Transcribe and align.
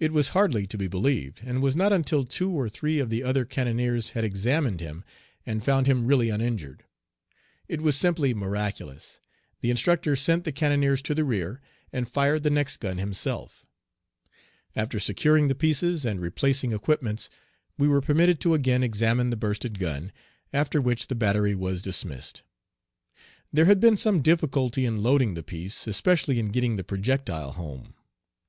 It 0.00 0.10
was 0.12 0.30
hardly 0.30 0.66
to 0.66 0.76
be 0.76 0.88
believed, 0.88 1.42
and 1.44 1.62
was 1.62 1.76
not 1.76 1.92
until 1.92 2.24
two 2.24 2.50
or 2.50 2.68
three 2.68 2.98
of 2.98 3.08
the 3.08 3.22
other 3.22 3.44
cannoneers 3.44 4.10
had 4.10 4.24
examined 4.24 4.80
him 4.80 5.04
and 5.46 5.62
found 5.62 5.86
him 5.86 6.06
really 6.08 6.28
uninjured. 6.28 6.82
It 7.68 7.80
was 7.80 7.94
simply 7.94 8.34
miraculous. 8.34 9.20
The 9.60 9.70
instructor 9.70 10.16
sent 10.16 10.42
the 10.42 10.50
cannoneers 10.50 11.02
to 11.02 11.14
the 11.14 11.22
rear, 11.22 11.60
and 11.92 12.08
fired 12.10 12.42
the 12.42 12.50
next 12.50 12.78
gun 12.78 12.98
himself. 12.98 13.64
After 14.74 14.98
securing 14.98 15.46
the 15.46 15.54
pieces 15.54 16.04
and 16.04 16.20
replacing 16.20 16.72
equipments, 16.72 17.30
we 17.76 17.86
were 17.86 18.00
permitted 18.00 18.40
to 18.40 18.54
again 18.54 18.82
examine 18.82 19.30
the 19.30 19.36
bursted 19.36 19.78
gun, 19.78 20.10
after 20.52 20.80
which 20.80 21.06
the 21.06 21.14
battery 21.14 21.54
was 21.54 21.80
dismissed. 21.80 22.42
There 23.52 23.66
had 23.66 23.78
been 23.78 23.96
some 23.96 24.20
difficulty 24.20 24.84
in 24.84 25.00
loading 25.04 25.34
the 25.34 25.44
piece, 25.44 25.86
especially 25.86 26.40
in 26.40 26.46
getting 26.50 26.74
the 26.74 26.82
projectile 26.82 27.52
home. 27.52 27.94